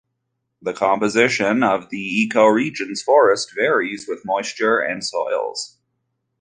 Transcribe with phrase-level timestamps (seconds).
[0.63, 5.77] The composition of the ecoregion's forests varies with moisture and soils.